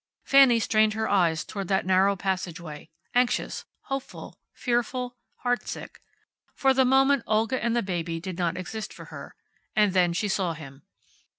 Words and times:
Fanny 0.23 0.59
strained 0.59 0.93
her 0.93 1.07
eyes 1.07 1.45
toward 1.45 1.67
that 1.67 1.85
narrow 1.85 2.15
passageway, 2.15 2.89
anxious, 3.13 3.65
hopeful, 3.81 4.39
fearful, 4.51 5.15
heartsick. 5.43 6.01
For 6.55 6.73
the 6.73 6.85
moment 6.85 7.21
Olga 7.27 7.63
and 7.63 7.75
the 7.75 7.83
baby 7.83 8.19
did 8.19 8.39
not 8.39 8.57
exist 8.57 8.93
for 8.95 9.05
her. 9.13 9.35
And 9.75 9.93
then 9.93 10.13
she 10.13 10.27
saw 10.27 10.53
him. 10.53 10.81